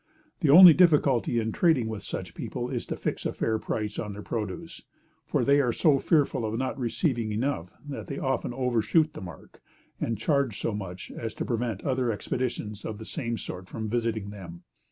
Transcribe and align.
The 0.39 0.49
only 0.49 0.73
difficulty 0.73 1.39
in 1.39 1.51
trading 1.51 1.87
with 1.87 2.01
such 2.01 2.33
people 2.33 2.71
is 2.71 2.87
to 2.87 2.95
fix 2.95 3.23
a 3.23 3.31
fair 3.33 3.59
price 3.59 3.99
on 3.99 4.13
their 4.13 4.23
produce; 4.23 4.81
for 5.27 5.45
they 5.45 5.61
are 5.61 5.71
so 5.71 5.99
fearful 5.99 6.43
of 6.43 6.57
not 6.57 6.75
receiving 6.79 7.31
enough, 7.31 7.69
that 7.87 8.07
they 8.07 8.17
often 8.17 8.51
overshoot 8.51 9.13
the 9.13 9.21
mark, 9.21 9.61
and 9.99 10.17
charge 10.17 10.59
so 10.59 10.73
much 10.73 11.11
as 11.11 11.35
to 11.35 11.45
prevent 11.45 11.83
other 11.83 12.11
expeditions 12.11 12.83
of 12.83 12.97
the 12.97 13.05
same 13.05 13.37
sort 13.37 13.69
from 13.69 13.89
visiting 13.89 14.31
them. 14.31 14.63